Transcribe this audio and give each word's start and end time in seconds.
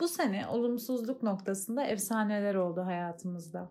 Bu 0.00 0.08
sene 0.08 0.46
olumsuzluk 0.48 1.22
noktasında 1.22 1.84
efsaneler 1.84 2.54
oldu 2.54 2.80
hayatımızda. 2.80 3.70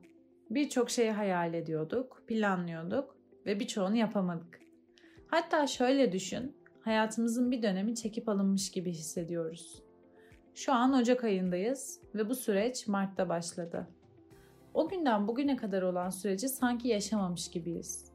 Birçok 0.50 0.90
şeyi 0.90 1.11
hayal 1.11 1.53
ediyorduk, 1.53 2.24
planlıyorduk 2.27 3.16
ve 3.45 3.59
birçoğunu 3.59 3.95
yapamadık. 3.95 4.59
Hatta 5.27 5.67
şöyle 5.67 6.11
düşün, 6.11 6.55
hayatımızın 6.81 7.51
bir 7.51 7.61
dönemi 7.61 7.95
çekip 7.95 8.29
alınmış 8.29 8.71
gibi 8.71 8.91
hissediyoruz. 8.91 9.84
Şu 10.55 10.73
an 10.73 10.93
Ocak 10.93 11.23
ayındayız 11.23 12.02
ve 12.15 12.30
bu 12.30 12.36
süreç 12.36 12.88
Mart'ta 12.88 13.30
başladı. 13.30 13.88
O 14.73 14.89
günden 14.89 15.27
bugüne 15.27 15.55
kadar 15.55 15.82
olan 15.82 16.09
süreci 16.09 16.50
sanki 16.50 16.88
yaşamamış 16.88 17.52
gibiyiz. 17.52 18.11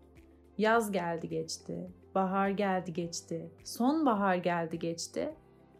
Yaz 0.59 0.93
geldi 0.93 1.29
geçti, 1.29 1.91
bahar 2.15 2.49
geldi 2.49 2.93
geçti, 2.93 3.51
sonbahar 3.65 4.35
geldi 4.37 4.79
geçti 4.79 5.35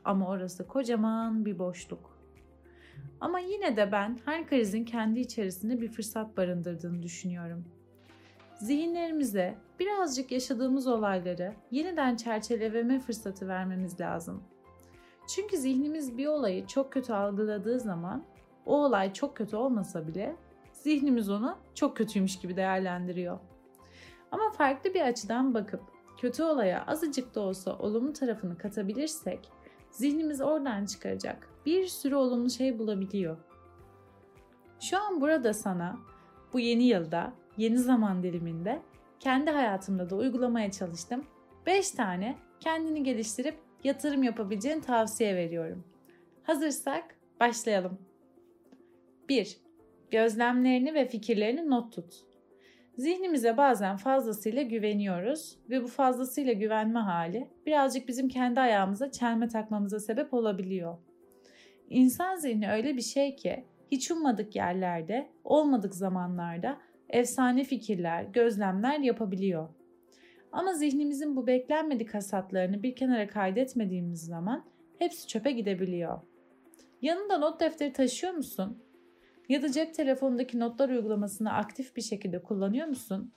ama 0.05 0.29
orası 0.29 0.69
kocaman 0.69 1.45
bir 1.45 1.59
boşluk. 1.59 2.14
Ama 3.21 3.39
yine 3.39 3.77
de 3.77 3.93
ben 3.93 4.19
her 4.25 4.47
krizin 4.47 4.85
kendi 4.85 5.21
içerisinde 5.21 5.81
bir 5.81 5.89
fırsat 5.89 6.37
barındırdığını 6.37 7.03
düşünüyorum. 7.03 7.65
Zihinlerimize 8.59 9.55
birazcık 9.81 10.33
yaşadığımız 10.33 10.87
olayları 10.87 11.55
yeniden 11.71 12.17
çerçeveleme 12.17 13.01
fırsatı 13.01 13.49
vermemiz 13.49 14.01
lazım. 14.01 14.43
Çünkü 15.29 15.57
zihnimiz 15.57 16.19
bir 16.19 16.27
olayı 16.27 16.67
çok 16.67 16.93
kötü 16.93 17.13
algıladığı 17.13 17.81
zaman 17.81 18.25
o 18.67 18.85
olay 18.85 19.13
çok 19.13 19.37
kötü 19.37 19.57
olmasa 19.57 20.07
bile 20.07 20.37
zihnimiz 20.73 21.31
onu 21.31 21.59
çok 21.75 21.97
kötüymüş 21.97 22.39
gibi 22.39 22.57
değerlendiriyor. 22.57 23.39
Ama 24.31 24.51
farklı 24.51 24.95
bir 24.95 25.01
açıdan 25.01 25.55
bakıp 25.55 25.81
kötü 26.21 26.43
olaya 26.43 26.87
azıcık 26.87 27.35
da 27.35 27.41
olsa 27.41 27.79
olumlu 27.79 28.13
tarafını 28.13 28.59
katabilirsek 28.59 29.51
zihnimiz 29.95 30.41
oradan 30.41 30.87
çıkaracak 30.87 31.49
bir 31.67 31.87
sürü 31.87 32.15
olumlu 32.15 32.51
şey 32.51 32.79
bulabiliyor. 32.79 33.37
Şu 34.81 34.99
an 34.99 35.21
burada 35.21 35.55
sana 35.55 35.99
bu 36.53 36.61
yeni 36.61 36.85
yılda, 36.85 37.33
yeni 37.57 37.79
zaman 37.79 38.23
diliminde 38.23 38.83
kendi 39.21 39.51
hayatımda 39.51 40.11
da 40.11 40.17
uygulamaya 40.17 40.71
çalıştım. 40.71 41.25
5 41.67 41.91
tane 41.91 42.39
kendini 42.61 43.03
geliştirip 43.03 43.55
yatırım 43.85 44.23
yapabileceğin 44.23 44.81
tavsiye 44.81 45.37
veriyorum. 45.37 45.85
Hazırsak 46.43 47.17
başlayalım. 47.41 47.99
1. 49.29 49.59
Gözlemlerini 50.11 50.95
ve 50.95 51.09
fikirlerini 51.09 51.71
not 51.71 51.93
tut. 51.93 52.15
Zihnimize 52.97 53.57
bazen 53.57 53.97
fazlasıyla 53.97 54.63
güveniyoruz 54.63 55.59
ve 55.71 55.83
bu 55.83 55.87
fazlasıyla 55.87 56.53
güvenme 56.53 57.01
hali 57.01 57.49
birazcık 57.67 58.09
bizim 58.09 58.29
kendi 58.29 58.61
ayağımıza 58.61 59.11
çelme 59.11 59.49
takmamıza 59.49 60.01
sebep 60.01 60.35
olabiliyor. 60.35 60.99
İnsan 61.91 62.37
zihni 62.37 62.71
öyle 62.71 62.97
bir 62.97 63.03
şey 63.03 63.37
ki 63.37 63.65
hiç 63.91 64.11
ummadık 64.11 64.57
yerlerde, 64.57 65.29
olmadık 65.45 65.95
zamanlarda 65.95 66.79
efsane 67.09 67.65
fikirler, 67.65 68.23
gözlemler 68.23 68.99
yapabiliyor. 68.99 69.69
Ama 70.53 70.73
zihnimizin 70.73 71.37
bu 71.37 71.47
beklenmedik 71.47 72.15
hasatlarını 72.15 72.83
bir 72.83 72.97
kenara 72.97 73.29
kaydetmediğimiz 73.29 74.25
zaman 74.25 74.65
hepsi 74.99 75.27
çöpe 75.27 75.53
gidebiliyor. 75.53 76.21
Yanında 77.03 77.39
not 77.39 77.61
defteri 77.61 77.93
taşıyor 77.93 78.33
musun? 78.33 78.79
Ya 79.49 79.63
da 79.63 79.73
cep 79.73 79.95
telefonundaki 79.95 80.61
notlar 80.61 80.89
uygulamasını 80.89 81.53
aktif 81.53 81.97
bir 81.97 82.03
şekilde 82.03 82.43
kullanıyor 82.43 82.87
musun? 82.87 83.33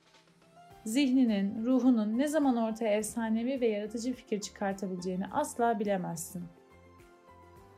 Zihninin, 0.86 1.66
ruhunun 1.66 2.18
ne 2.18 2.28
zaman 2.28 2.58
ortaya 2.58 2.94
efsanevi 2.94 3.62
ve 3.62 3.68
yaratıcı 3.68 4.14
fikir 4.14 4.42
çıkartabileceğini 4.42 5.28
asla 5.32 5.80
bilemezsin. 5.80 6.44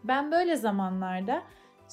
Ben 0.04 0.32
böyle 0.32 0.56
zamanlarda 0.56 1.44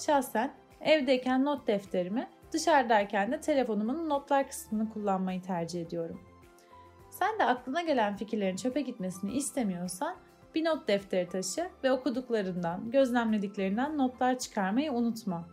şahsen 0.06 0.55
evdeyken 0.81 1.45
not 1.45 1.67
defterimi, 1.67 2.28
dışarıdayken 2.53 3.33
de 3.33 3.41
telefonumun 3.41 4.09
notlar 4.09 4.48
kısmını 4.48 4.91
kullanmayı 4.91 5.43
tercih 5.43 5.83
ediyorum. 5.83 6.21
Sen 7.10 7.39
de 7.39 7.44
aklına 7.44 7.83
gelen 7.83 8.16
fikirlerin 8.16 8.56
çöpe 8.56 8.81
gitmesini 8.81 9.33
istemiyorsan 9.33 10.16
bir 10.55 10.65
not 10.65 10.89
defteri 10.89 11.28
taşı 11.28 11.69
ve 11.84 11.93
okuduklarından, 11.93 12.91
gözlemlediklerinden 12.91 13.99
notlar 13.99 14.39
çıkarmayı 14.39 14.93
unutma. 14.93 15.49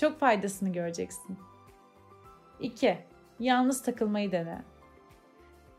Çok 0.00 0.18
faydasını 0.18 0.72
göreceksin. 0.72 1.38
2. 2.60 2.98
Yalnız 3.40 3.82
takılmayı 3.82 4.32
dene. 4.32 4.62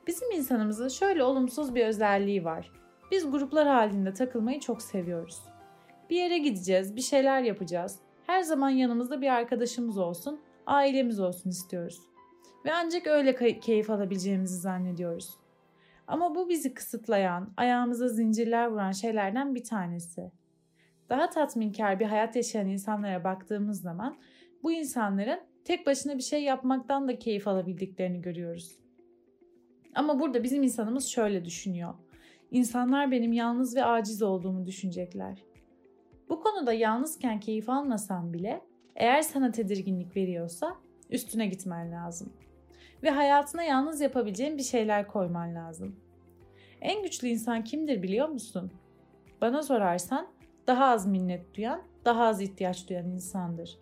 Bizim 0.08 0.32
insanımızın 0.32 0.88
şöyle 0.88 1.24
olumsuz 1.24 1.76
bir 1.76 1.86
özelliği 1.86 2.46
var. 2.46 2.72
Biz 3.12 3.32
gruplar 3.32 3.68
halinde 3.68 4.14
takılmayı 4.14 4.60
çok 4.60 4.82
seviyoruz. 4.82 5.42
Bir 6.10 6.16
yere 6.16 6.38
gideceğiz, 6.38 6.96
bir 6.96 7.02
şeyler 7.02 7.42
yapacağız. 7.42 8.00
Her 8.28 8.42
zaman 8.42 8.70
yanımızda 8.70 9.22
bir 9.22 9.30
arkadaşımız 9.30 9.98
olsun, 9.98 10.40
ailemiz 10.66 11.20
olsun 11.20 11.50
istiyoruz. 11.50 12.00
Ve 12.66 12.74
ancak 12.74 13.08
öyle 13.08 13.60
keyif 13.60 13.90
alabileceğimizi 13.90 14.58
zannediyoruz. 14.58 15.38
Ama 16.08 16.36
bu 16.36 16.50
bizi 16.50 16.74
kısıtlayan, 16.74 17.54
ayağımıza 17.58 18.08
zincirler 18.08 18.68
vuran 18.68 18.92
şeylerden 18.92 19.56
bir 19.56 19.64
tanesi. 19.64 20.32
Daha 21.10 21.30
tatminkar 21.30 22.00
bir 22.00 22.06
hayat 22.06 22.36
yaşayan 22.36 22.68
insanlara 22.68 23.24
baktığımız 23.24 23.82
zaman 23.82 24.18
bu 24.64 24.72
insanların 24.72 25.40
tek 25.66 25.88
başına 25.88 26.18
bir 26.18 26.24
şey 26.24 26.44
yapmaktan 26.44 27.08
da 27.08 27.20
keyif 27.20 27.48
alabildiklerini 27.48 28.22
görüyoruz. 28.22 28.80
Ama 29.96 30.20
burada 30.20 30.44
bizim 30.44 30.64
insanımız 30.64 31.08
şöyle 31.08 31.46
düşünüyor. 31.46 31.94
İnsanlar 32.52 33.12
benim 33.12 33.34
yalnız 33.34 33.76
ve 33.76 33.86
aciz 33.86 34.22
olduğumu 34.22 34.66
düşünecekler. 34.66 35.44
Bu 36.30 36.40
konuda 36.40 36.74
yalnızken 36.74 37.40
keyif 37.40 37.70
almasan 37.70 38.34
bile 38.34 38.62
eğer 38.96 39.22
sana 39.22 39.52
tedirginlik 39.52 40.16
veriyorsa 40.16 40.76
üstüne 41.10 41.48
gitmen 41.48 41.92
lazım. 41.92 42.34
Ve 43.04 43.10
hayatına 43.10 43.64
yalnız 43.64 44.02
yapabileceğin 44.02 44.58
bir 44.58 44.64
şeyler 44.64 45.08
koyman 45.08 45.56
lazım. 45.56 45.96
En 46.82 47.04
güçlü 47.04 47.28
insan 47.28 47.64
kimdir 47.64 48.04
biliyor 48.04 48.30
musun? 48.30 48.72
Bana 49.42 49.64
sorarsan 49.64 50.28
daha 50.70 50.86
az 50.86 51.08
minnet 51.08 51.56
duyan, 51.56 51.82
daha 52.06 52.24
az 52.24 52.42
ihtiyaç 52.42 52.90
duyan 52.90 53.06
insandır. 53.06 53.80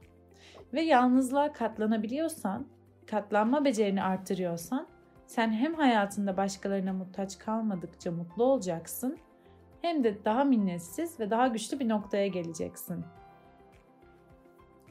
Ve 0.74 0.82
yalnızlığa 0.82 1.54
katlanabiliyorsan, 1.54 2.68
katlanma 3.08 3.66
becerini 3.66 4.04
arttırıyorsan, 4.04 4.88
sen 5.26 5.52
hem 5.52 5.74
hayatında 5.74 6.38
başkalarına 6.38 6.94
muhtaç 6.94 7.40
kalmadıkça 7.40 8.12
mutlu 8.12 8.44
olacaksın, 8.44 9.18
hem 9.82 10.04
de 10.04 10.26
daha 10.26 10.44
minnetsiz 10.44 11.20
ve 11.20 11.30
daha 11.30 11.48
güçlü 11.48 11.80
bir 11.80 11.90
noktaya 11.90 12.28
geleceksin. 12.28 13.06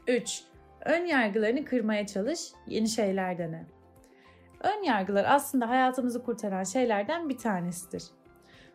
3. 0.07 0.43
Ön 0.85 1.05
yargılarını 1.05 1.65
kırmaya 1.65 2.07
çalış, 2.07 2.41
yeni 2.67 2.89
şeyler 2.89 3.39
dene. 3.39 3.67
Ön 4.61 4.83
yargılar 4.83 5.25
aslında 5.29 5.69
hayatımızı 5.69 6.23
kurtaran 6.23 6.65
şeylerden 6.65 7.29
bir 7.29 7.39
tanesidir. 7.39 8.05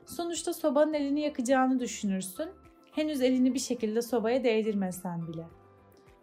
Sonuçta 0.06 0.54
sobanın 0.54 0.94
elini 0.94 1.22
yakacağını 1.22 1.80
düşünürsün, 1.80 2.50
henüz 2.92 3.22
elini 3.22 3.54
bir 3.54 3.60
şekilde 3.60 4.02
sobaya 4.02 4.44
değdirmesen 4.44 5.28
bile. 5.28 5.48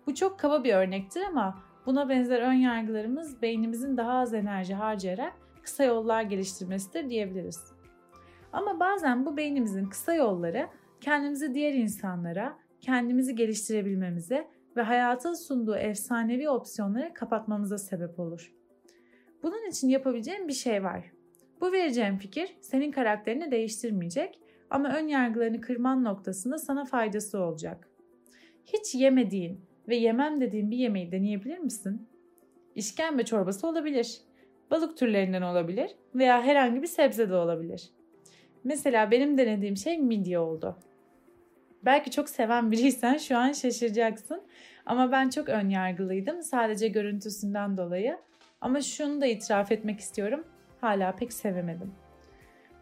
Bu 0.06 0.14
çok 0.14 0.38
kaba 0.38 0.64
bir 0.64 0.74
örnektir 0.74 1.22
ama 1.22 1.62
buna 1.86 2.08
benzer 2.08 2.40
ön 2.40 2.52
yargılarımız 2.52 3.42
beynimizin 3.42 3.96
daha 3.96 4.12
az 4.12 4.34
enerji 4.34 4.74
harcayarak 4.74 5.32
kısa 5.62 5.84
yollar 5.84 6.22
geliştirmesidir 6.22 7.10
diyebiliriz. 7.10 7.72
Ama 8.52 8.80
bazen 8.80 9.26
bu 9.26 9.36
beynimizin 9.36 9.86
kısa 9.86 10.14
yolları 10.14 10.68
kendimizi 11.00 11.54
diğer 11.54 11.74
insanlara, 11.74 12.58
kendimizi 12.80 13.34
geliştirebilmemize 13.34 14.48
ve 14.76 14.82
hayatın 14.82 15.34
sunduğu 15.34 15.76
efsanevi 15.76 16.50
opsiyonları 16.50 17.14
kapatmamıza 17.14 17.78
sebep 17.78 18.18
olur. 18.18 18.52
Bunun 19.42 19.70
için 19.70 19.88
yapabileceğim 19.88 20.48
bir 20.48 20.52
şey 20.52 20.84
var. 20.84 21.04
Bu 21.60 21.72
vereceğim 21.72 22.18
fikir 22.18 22.56
senin 22.60 22.90
karakterini 22.90 23.50
değiştirmeyecek 23.50 24.40
ama 24.70 24.88
ön 24.88 25.08
yargılarını 25.08 25.60
kırman 25.60 26.04
noktasında 26.04 26.58
sana 26.58 26.84
faydası 26.84 27.38
olacak. 27.38 27.88
Hiç 28.64 28.94
yemediğin 28.94 29.60
ve 29.88 29.96
yemem 29.96 30.40
dediğin 30.40 30.70
bir 30.70 30.76
yemeği 30.76 31.12
deneyebilir 31.12 31.58
misin? 31.58 32.08
İşkembe 32.74 33.24
çorbası 33.24 33.68
olabilir. 33.68 34.20
Balık 34.70 34.96
türlerinden 34.96 35.42
olabilir 35.42 35.90
veya 36.14 36.42
herhangi 36.42 36.82
bir 36.82 36.86
sebze 36.86 37.30
de 37.30 37.34
olabilir. 37.34 37.90
Mesela 38.64 39.10
benim 39.10 39.38
denediğim 39.38 39.76
şey 39.76 39.98
midye 39.98 40.38
oldu. 40.38 40.76
Belki 41.84 42.10
çok 42.10 42.28
seven 42.28 42.70
biriysen 42.70 43.16
şu 43.16 43.36
an 43.36 43.52
şaşıracaksın. 43.52 44.42
Ama 44.86 45.12
ben 45.12 45.28
çok 45.28 45.48
ön 45.48 45.68
yargılıydım 45.68 46.42
sadece 46.42 46.88
görüntüsünden 46.88 47.76
dolayı. 47.76 48.18
Ama 48.60 48.80
şunu 48.80 49.20
da 49.20 49.26
itiraf 49.26 49.72
etmek 49.72 50.00
istiyorum. 50.00 50.44
Hala 50.80 51.12
pek 51.16 51.32
sevemedim. 51.32 51.92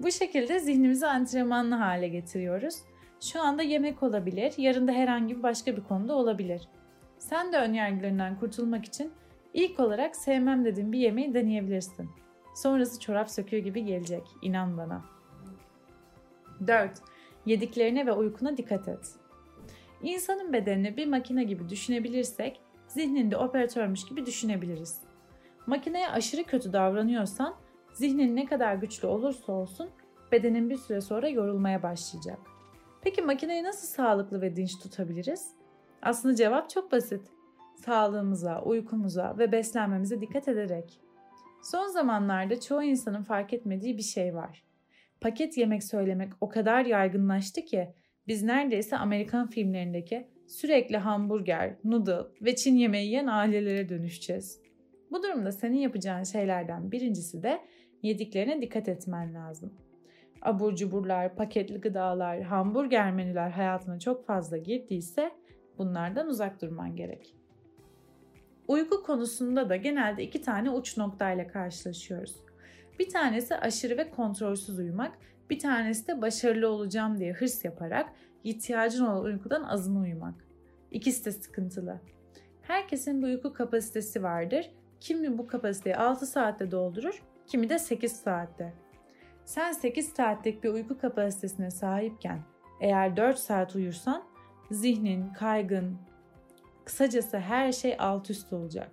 Bu 0.00 0.10
şekilde 0.10 0.58
zihnimizi 0.58 1.06
antrenmanlı 1.06 1.75
hale 1.75 2.08
getiriyoruz. 2.08 2.75
Şu 3.20 3.43
anda 3.43 3.62
yemek 3.62 4.02
olabilir, 4.02 4.54
yarın 4.56 4.88
da 4.88 4.93
herhangi 4.93 5.38
bir 5.38 5.43
başka 5.43 5.76
bir 5.76 5.82
konuda 5.82 6.14
olabilir. 6.14 6.69
Sen 7.19 7.52
de 7.52 7.58
ön 7.58 7.72
yargılarından 7.72 8.38
kurtulmak 8.38 8.84
için 8.84 9.12
ilk 9.54 9.81
olarak 9.81 10.16
sevmem 10.16 10.64
dediğin 10.64 10.93
bir 10.93 10.98
yemeği 10.98 11.34
deneyebilirsin. 11.34 12.10
Sonrası 12.54 13.00
çorap 13.00 13.31
söküyor 13.31 13.62
gibi 13.62 13.84
gelecek, 13.84 14.22
inan 14.43 14.76
bana. 14.76 15.04
4. 16.66 16.90
Yediklerine 17.46 18.06
ve 18.06 18.12
uykuna 18.12 18.56
dikkat 18.56 18.88
et. 18.88 19.14
İnsanın 20.02 20.52
bedenini 20.52 20.96
bir 20.96 21.06
makine 21.06 21.44
gibi 21.44 21.69
düşünebilirsek 21.69 22.60
zihninde 22.88 23.37
operatörmüş 23.37 24.04
gibi 24.06 24.26
düşünebiliriz. 24.26 25.00
Makineye 25.66 26.08
aşırı 26.08 26.44
kötü 26.44 26.72
davranıyorsan 26.72 27.54
zihnin 27.96 28.37
ne 28.37 28.46
kadar 28.46 28.75
güçlü 28.75 29.08
olursa 29.08 29.52
olsun 29.52 29.90
bedenin 30.32 30.70
bir 30.70 30.76
süre 30.76 31.00
sonra 31.00 31.28
yorulmaya 31.28 31.82
başlayacak. 31.82 32.38
Peki 33.02 33.22
makineyi 33.22 33.62
nasıl 33.62 33.88
sağlıklı 33.88 34.40
ve 34.40 34.56
dinç 34.56 34.78
tutabiliriz? 34.78 35.50
Aslında 36.02 36.34
cevap 36.34 36.70
çok 36.70 36.93
basit. 36.93 37.22
Sağlığımıza, 37.76 38.62
uykumuza 38.62 39.38
ve 39.38 39.52
beslenmemize 39.52 40.20
dikkat 40.20 40.48
ederek. 40.48 41.00
Son 41.62 41.87
zamanlarda 41.87 42.60
çoğu 42.60 42.82
insanın 42.82 43.22
fark 43.22 43.52
etmediği 43.52 43.96
bir 43.96 44.02
şey 44.02 44.34
var. 44.34 44.64
Paket 45.20 45.58
yemek 45.58 45.84
söylemek 45.84 46.32
o 46.40 46.49
kadar 46.49 46.84
yaygınlaştı 46.84 47.62
ki 47.64 47.88
biz 48.26 48.42
neredeyse 48.42 48.96
Amerikan 48.96 49.46
filmlerindeki 49.46 50.28
sürekli 50.46 50.96
hamburger, 50.96 51.76
noodle 51.84 52.28
ve 52.40 52.56
Çin 52.56 52.76
yemeği 52.76 53.06
yiyen 53.06 53.26
ailelere 53.26 53.88
dönüşeceğiz. 53.88 54.60
Bu 55.10 55.22
durumda 55.22 55.52
senin 55.52 55.78
yapacağın 55.78 56.22
şeylerden 56.22 56.92
birincisi 56.92 57.42
de 57.42 57.60
yediklerine 58.02 58.62
dikkat 58.62 58.88
etmen 58.88 59.34
lazım. 59.34 59.75
Abur 60.43 60.76
cuburlar, 60.76 61.37
paketli 61.37 61.81
gıdalar, 61.81 62.43
hamburger 62.43 63.12
menüler 63.12 63.50
hayatına 63.50 63.98
çok 63.98 64.26
fazla 64.26 64.56
girdiyse 64.56 65.32
bunlardan 65.78 66.28
uzak 66.28 66.62
durman 66.62 66.96
gerek. 66.96 67.34
Uyku 68.69 69.02
konusunda 69.02 69.69
da 69.69 69.76
genelde 69.76 70.22
iki 70.22 70.43
tane 70.43 70.70
uç 70.70 70.96
noktayla 70.96 71.46
karşılaşıyoruz. 71.46 72.37
Bir 72.98 73.08
tanesi 73.08 73.56
aşırı 73.56 73.96
ve 73.96 74.10
kontrolsüz 74.10 74.78
uyumak, 74.78 75.19
bir 75.50 75.58
tanesi 75.58 76.08
de 76.08 76.22
başarılı 76.22 76.69
olacağım 76.69 77.19
diye 77.19 77.32
hırs 77.32 77.64
yaparak 77.64 78.12
ihtiyacın 78.44 79.06
olan 79.06 79.25
uykudan 79.25 79.62
azını 79.62 80.00
uyumak. 80.00 80.34
İkisi 80.90 81.25
de 81.25 81.32
sıkıntılı. 81.32 82.00
Herkesin 82.62 83.22
bir 83.22 83.26
uyku 83.26 83.52
kapasitesi 83.52 84.22
vardır. 84.22 84.70
Kimi 85.00 85.38
bu 85.38 85.46
kapasiteyi 85.46 85.96
6 85.96 86.26
saatte 86.26 86.70
doldurur, 86.70 87.22
kimi 87.46 87.69
de 87.69 87.78
8 87.78 88.12
saatte. 88.12 88.75
Sen 89.44 89.72
8 89.72 90.08
saatlik 90.08 90.64
bir 90.64 90.69
uyku 90.69 90.98
kapasitesine 90.98 91.70
sahipken 91.70 92.40
eğer 92.81 93.16
4 93.16 93.38
saat 93.38 93.75
uyursan 93.75 94.22
zihnin, 94.70 95.32
kaygın, 95.32 95.98
kısacası 96.84 97.38
her 97.38 97.72
şey 97.72 97.96
alt 97.98 98.31
üst 98.31 98.52
olacak. 98.52 98.90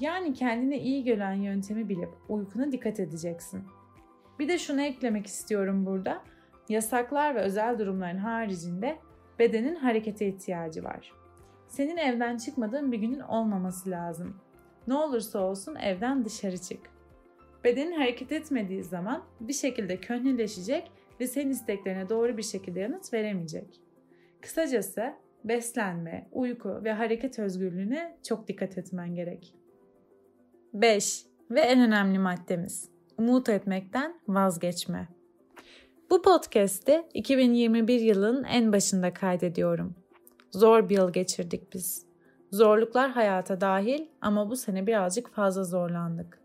Yani 0.00 0.34
kendine 0.34 0.78
iyi 0.78 1.04
gelen 1.04 1.32
yöntemi 1.32 1.88
bilip 1.88 2.10
uykuna 2.28 2.72
dikkat 2.72 3.00
edeceksin. 3.00 3.64
Bir 4.38 4.48
de 4.48 4.58
şunu 4.58 4.82
eklemek 4.82 5.26
istiyorum 5.26 5.86
burada. 5.86 6.22
Yasaklar 6.68 7.34
ve 7.34 7.40
özel 7.40 7.78
durumların 7.78 8.18
haricinde 8.18 8.98
bedenin 9.38 9.76
harekete 9.76 10.28
ihtiyacı 10.28 10.84
var. 10.84 11.12
Senin 11.68 11.96
evden 11.96 12.36
çıkmadığın 12.36 12.92
bir 12.92 12.98
günün 12.98 13.20
olmaması 13.20 13.90
lazım. 13.90 14.40
Ne 14.86 14.94
olursa 14.94 15.38
olsun 15.38 15.74
evden 15.74 16.24
dışarı 16.24 16.58
çık. 16.58 16.93
Bedenin 17.64 17.92
hareket 17.92 18.32
etmediği 18.32 18.84
zaman 18.84 19.24
bir 19.40 19.52
şekilde 19.52 19.96
köhneleşecek 20.00 20.90
ve 21.20 21.26
senin 21.26 21.50
isteklerine 21.50 22.08
doğru 22.08 22.36
bir 22.36 22.42
şekilde 22.42 22.80
yanıt 22.80 23.12
veremeyecek. 23.12 23.80
Kısacası 24.40 25.12
beslenme, 25.44 26.28
uyku 26.32 26.84
ve 26.84 26.92
hareket 26.92 27.38
özgürlüğüne 27.38 28.16
çok 28.28 28.48
dikkat 28.48 28.78
etmen 28.78 29.14
gerek. 29.14 29.54
5 30.74 31.26
ve 31.50 31.60
en 31.60 31.80
önemli 31.80 32.18
maddemiz. 32.18 32.88
Umut 33.18 33.48
etmekten 33.48 34.20
vazgeçme. 34.28 35.08
Bu 36.10 36.22
podcast'i 36.22 37.04
2021 37.14 38.00
yılının 38.00 38.44
en 38.44 38.72
başında 38.72 39.14
kaydediyorum. 39.14 39.94
Zor 40.50 40.88
bir 40.88 40.96
yıl 40.96 41.12
geçirdik 41.12 41.74
biz. 41.74 42.06
Zorluklar 42.52 43.10
hayata 43.10 43.60
dahil 43.60 44.06
ama 44.20 44.50
bu 44.50 44.56
sene 44.56 44.86
birazcık 44.86 45.34
fazla 45.34 45.64
zorlandık. 45.64 46.43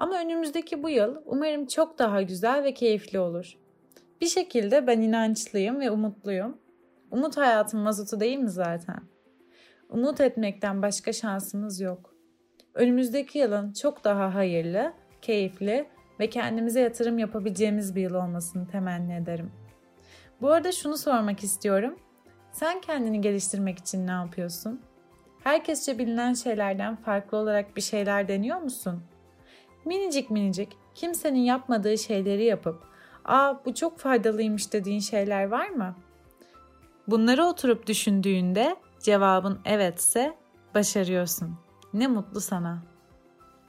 Ama 0.00 0.20
önümüzdeki 0.20 0.82
bu 0.82 0.88
yıl 0.88 1.16
umarım 1.24 1.66
çok 1.66 1.98
daha 1.98 2.22
güzel 2.22 2.64
ve 2.64 2.74
keyifli 2.74 3.18
olur. 3.18 3.58
Bir 4.20 4.26
şekilde 4.26 4.86
ben 4.86 5.00
inançlıyım 5.00 5.80
ve 5.80 5.90
umutluyum. 5.90 6.58
Umut 7.10 7.36
hayatın 7.36 7.80
mazotu 7.80 8.20
değil 8.20 8.38
mi 8.38 8.50
zaten? 8.50 9.00
Umut 9.88 10.20
etmekten 10.20 10.82
başka 10.82 11.12
şansımız 11.12 11.80
yok. 11.80 12.14
Önümüzdeki 12.74 13.38
yılın 13.38 13.72
çok 13.72 14.04
daha 14.04 14.34
hayırlı, 14.34 14.92
keyifli 15.22 15.86
ve 16.20 16.30
kendimize 16.30 16.80
yatırım 16.80 17.18
yapabileceğimiz 17.18 17.94
bir 17.94 18.02
yıl 18.02 18.14
olmasını 18.14 18.68
temenni 18.68 19.14
ederim. 19.14 19.52
Bu 20.40 20.50
arada 20.50 20.72
şunu 20.72 20.96
sormak 20.96 21.42
istiyorum. 21.44 21.98
Sen 22.52 22.80
kendini 22.80 23.20
geliştirmek 23.20 23.78
için 23.78 24.06
ne 24.06 24.12
yapıyorsun? 24.12 24.80
Herkesçe 25.44 25.98
bilinen 25.98 26.32
şeylerden 26.32 26.96
farklı 26.96 27.38
olarak 27.38 27.76
bir 27.76 27.80
şeyler 27.80 28.28
deniyor 28.28 28.60
musun? 28.60 29.02
Minicik 29.84 30.30
minicik 30.30 30.68
kimsenin 30.94 31.40
yapmadığı 31.40 31.98
şeyleri 31.98 32.44
yapıp 32.44 32.82
''Aa 33.24 33.64
bu 33.64 33.74
çok 33.74 33.98
faydalıymış'' 33.98 34.72
dediğin 34.72 35.00
şeyler 35.00 35.44
var 35.44 35.68
mı? 35.68 35.96
Bunları 37.06 37.44
oturup 37.44 37.86
düşündüğünde 37.86 38.76
cevabın 39.02 39.60
evetse 39.64 40.34
başarıyorsun. 40.74 41.54
Ne 41.94 42.06
mutlu 42.06 42.40
sana. 42.40 42.82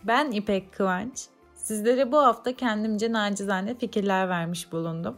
Ben 0.03 0.31
İpek 0.31 0.73
Kıvanç. 0.73 1.27
Sizlere 1.55 2.11
bu 2.11 2.17
hafta 2.17 2.55
kendimce 2.55 3.11
nacizane 3.11 3.75
fikirler 3.75 4.29
vermiş 4.29 4.71
bulundum. 4.71 5.17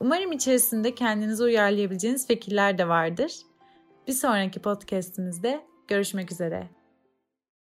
Umarım 0.00 0.32
içerisinde 0.32 0.94
kendinize 0.94 1.44
uyarlayabileceğiniz 1.44 2.26
fikirler 2.26 2.78
de 2.78 2.88
vardır. 2.88 3.32
Bir 4.06 4.12
sonraki 4.12 4.60
podcastimizde 4.60 5.60
görüşmek 5.88 6.32
üzere. 6.32 6.79